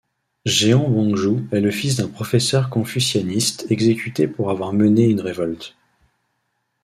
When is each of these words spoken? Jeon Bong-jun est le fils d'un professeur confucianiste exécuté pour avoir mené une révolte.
Jeon 0.47 0.89
Bong-jun 0.89 1.45
est 1.51 1.59
le 1.61 1.69
fils 1.69 1.97
d'un 1.97 2.07
professeur 2.07 2.71
confucianiste 2.71 3.67
exécuté 3.69 4.27
pour 4.27 4.49
avoir 4.49 4.73
mené 4.73 5.07
une 5.07 5.21
révolte. 5.21 5.75